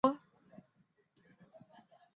[0.03, 0.19] 马尔托。